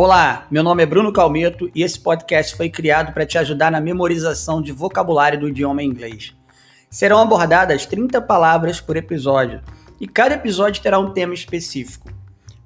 [0.00, 3.80] Olá, meu nome é Bruno Calmeto e esse podcast foi criado para te ajudar na
[3.80, 6.36] memorização de vocabulário do idioma inglês.
[6.88, 9.60] Serão abordadas 30 palavras por episódio
[10.00, 12.12] e cada episódio terá um tema específico.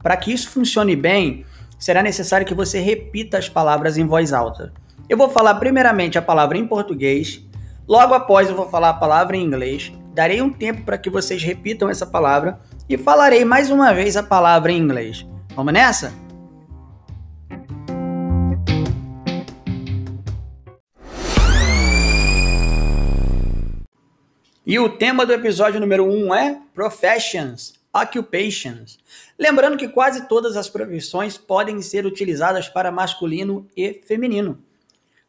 [0.03, 1.47] Para que isso funcione bem,
[1.79, 4.71] será necessário que você repita as palavras em voz alta.
[5.09, 7.43] Eu vou falar primeiramente a palavra em português,
[7.89, 11.43] logo após eu vou falar a palavra em inglês, darei um tempo para que vocês
[11.43, 15.27] repitam essa palavra e falarei mais uma vez a palavra em inglês.
[15.57, 16.22] Vamos nessa?
[24.73, 28.99] E o tema do episódio número 1 um é Professions, Occupations.
[29.39, 34.65] Lembrando que quase todas as profissões podem ser utilizadas para masculino e feminino.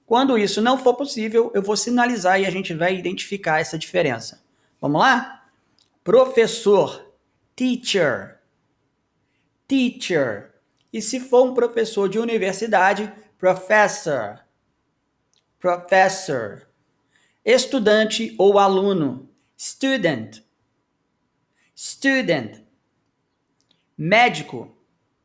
[0.06, 4.42] Quando isso não for possível, eu vou sinalizar e a gente vai identificar essa diferença.
[4.80, 5.44] Vamos lá?
[6.06, 7.14] Professor,
[7.54, 8.40] teacher,
[9.68, 10.54] teacher.
[10.94, 14.40] E se for um professor de universidade, professor,
[15.60, 16.66] professor
[17.44, 20.42] estudante ou aluno, student,
[21.76, 22.62] student,
[23.98, 24.70] médico,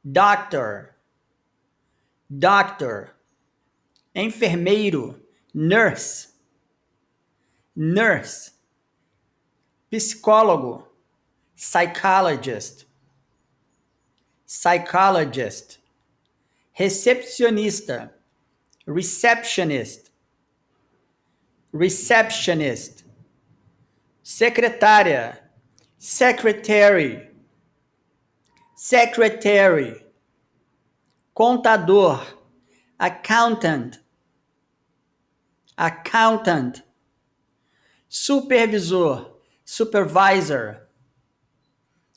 [0.04, 0.94] doctor,
[2.30, 3.14] doctor,
[4.14, 5.16] enfermeiro,
[5.54, 6.28] nurse,
[7.74, 8.52] nurse,
[9.90, 10.84] psicólogo,
[11.56, 12.86] psychologist,
[14.46, 15.78] psychologist,
[16.78, 18.10] recepcionista,
[18.86, 20.10] receptionist,
[21.72, 23.04] receptionist,
[24.28, 25.38] secretária,
[25.96, 27.30] secretary,
[28.76, 30.04] secretary,
[31.34, 32.20] contador,
[33.00, 34.00] accountant,
[35.78, 36.82] accountant,
[38.06, 39.24] supervisor,
[39.64, 40.88] supervisor,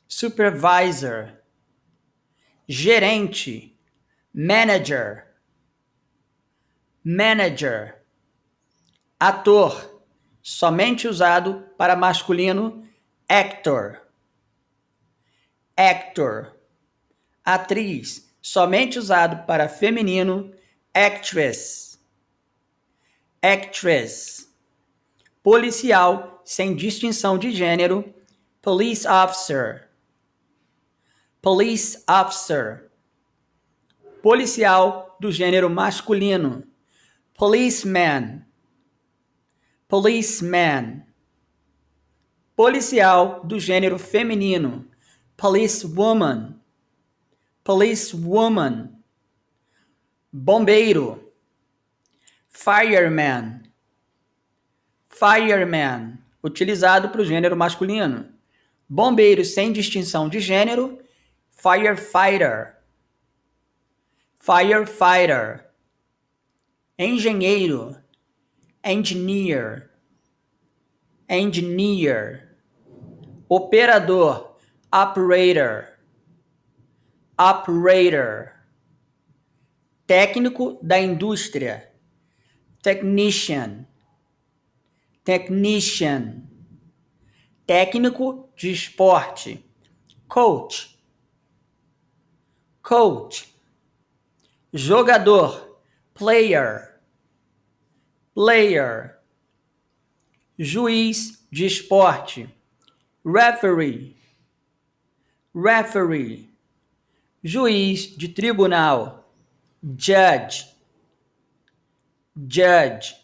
[0.10, 1.42] supervisor,
[2.68, 3.80] gerente,
[4.34, 5.28] manager,
[7.06, 7.96] manager.
[9.22, 9.91] Ator,
[10.42, 12.88] somente usado para masculino,
[13.28, 14.02] actor.
[15.76, 16.58] Actor.
[17.44, 20.52] Atriz, somente usado para feminino,
[20.94, 22.00] actress.
[23.42, 24.48] Actress.
[25.42, 28.14] Policial, sem distinção de gênero,
[28.62, 29.90] police officer.
[31.42, 32.92] Police officer.
[34.22, 36.64] Policial do gênero masculino,
[37.34, 38.46] policeman
[39.92, 41.06] policeman.
[42.56, 44.88] Policial do gênero feminino,
[45.36, 46.56] policewoman.
[47.62, 49.04] Policewoman.
[50.32, 51.34] Bombeiro,
[52.48, 53.64] fireman.
[55.10, 58.34] Fireman, utilizado para o gênero masculino.
[58.88, 61.00] Bombeiro sem distinção de gênero,
[61.52, 62.78] firefighter.
[64.40, 65.70] Firefighter.
[66.98, 68.01] Engenheiro,
[68.84, 69.92] engineer,
[71.28, 72.58] engineer,
[73.48, 74.56] operador,
[74.92, 75.88] operator,
[77.38, 78.52] operator,
[80.08, 81.92] técnico da indústria,
[82.82, 83.88] technician,
[85.24, 86.48] technician,
[87.66, 89.64] técnico de esporte,
[90.28, 91.00] coach,
[92.82, 93.54] coach,
[94.74, 95.80] jogador,
[96.14, 96.91] player
[98.42, 99.20] player,
[100.58, 102.50] juiz de esporte,
[103.24, 104.16] referee,
[105.54, 106.50] referee,
[107.44, 109.32] juiz de tribunal,
[109.96, 110.76] judge,
[112.36, 113.16] judge,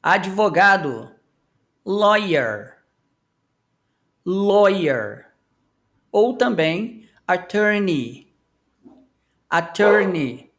[0.00, 1.10] advogado,
[1.84, 2.76] lawyer,
[4.24, 5.32] lawyer,
[6.12, 8.32] ou também attorney,
[9.50, 10.52] attorney,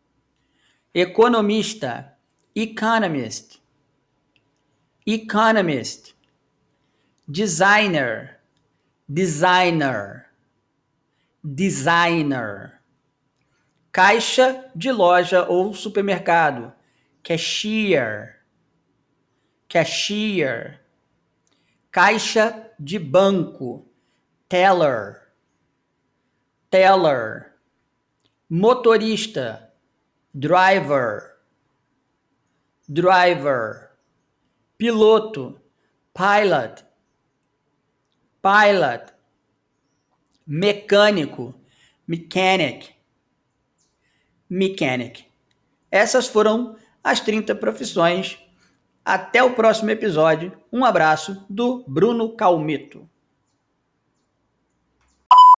[0.93, 2.16] economista,
[2.59, 3.61] economist,
[5.05, 6.15] economist,
[7.29, 8.39] designer,
[9.07, 10.25] designer,
[11.43, 12.81] designer,
[13.91, 16.73] caixa de loja ou supermercado,
[17.21, 18.39] cashier,
[19.69, 20.81] cashier,
[21.91, 23.87] caixa de banco,
[24.49, 25.31] teller,
[26.71, 27.53] teller,
[28.49, 29.71] motorista,
[30.33, 31.36] driver
[32.87, 33.91] driver,
[34.77, 35.59] piloto,
[36.13, 36.85] pilot,
[38.41, 39.13] pilot,
[40.45, 41.53] mecânico,
[42.07, 42.95] mechanic,
[44.49, 45.25] mechanic.
[45.91, 48.39] Essas foram as 30 profissões.
[49.03, 50.51] Até o próximo episódio.
[50.71, 53.09] Um abraço do Bruno Calmito.